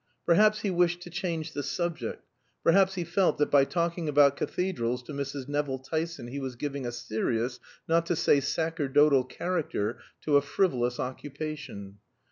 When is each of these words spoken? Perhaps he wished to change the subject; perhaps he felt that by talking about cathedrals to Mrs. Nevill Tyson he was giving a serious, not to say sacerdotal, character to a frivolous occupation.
Perhaps 0.25 0.61
he 0.61 0.71
wished 0.71 1.01
to 1.03 1.11
change 1.11 1.53
the 1.53 1.61
subject; 1.61 2.25
perhaps 2.63 2.95
he 2.95 3.03
felt 3.03 3.37
that 3.37 3.51
by 3.51 3.65
talking 3.65 4.09
about 4.09 4.35
cathedrals 4.35 5.03
to 5.03 5.11
Mrs. 5.13 5.47
Nevill 5.47 5.77
Tyson 5.77 6.29
he 6.29 6.39
was 6.39 6.55
giving 6.55 6.87
a 6.87 6.91
serious, 6.91 7.59
not 7.87 8.07
to 8.07 8.15
say 8.15 8.39
sacerdotal, 8.39 9.23
character 9.23 9.99
to 10.21 10.37
a 10.37 10.41
frivolous 10.41 10.99
occupation. 10.99 11.99